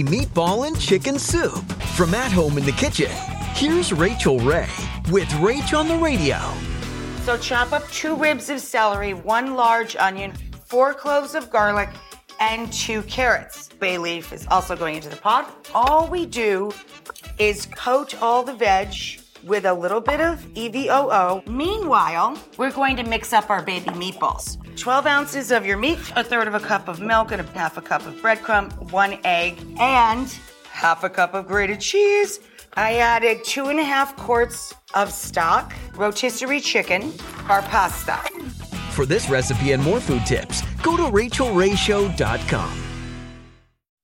[0.00, 1.62] Meatball and chicken soup.
[1.96, 3.10] From at home in the kitchen,
[3.54, 4.68] here's Rachael Ray
[5.10, 6.38] with Rach on the radio.
[7.24, 10.32] So chop up two ribs of celery, one large onion,
[10.64, 11.90] four cloves of garlic,
[12.40, 13.68] and two carrots.
[13.68, 15.68] Bay leaf is also going into the pot.
[15.74, 16.72] All we do
[17.38, 21.46] is coat all the veg with a little bit of EVOO.
[21.46, 24.58] Meanwhile, we're going to mix up our baby meatballs.
[24.76, 27.76] 12 ounces of your meat, a third of a cup of milk, and a half
[27.76, 30.28] a cup of breadcrumb, one egg, and
[30.70, 32.40] half a cup of grated cheese.
[32.74, 37.12] I added two and a half quarts of stock, rotisserie chicken,
[37.48, 38.16] our pasta.
[38.92, 42.91] For this recipe and more food tips, go to rachaelrayshow.com.